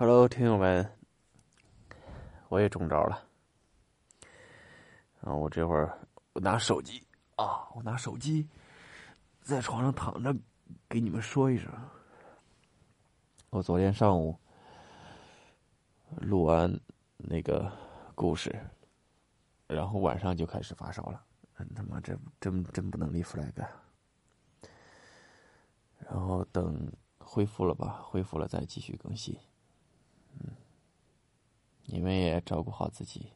[0.00, 0.96] Hello，听友们，
[2.48, 3.22] 我也中招了。
[5.20, 5.94] 啊，我这会儿
[6.32, 7.06] 我拿手机
[7.36, 8.48] 啊，我拿手机
[9.42, 10.34] 在床上躺着，
[10.88, 11.70] 给你们说一声。
[13.50, 14.34] 我昨天上午
[16.16, 16.80] 录完
[17.18, 17.70] 那个
[18.14, 18.58] 故事，
[19.66, 21.22] 然后晚上就开始发烧了。
[21.76, 23.52] 他妈，这真真不能立 flag。
[25.98, 29.38] 然后等恢复了吧，恢复了再继续更新。
[31.92, 33.32] 你们也照顾好自己。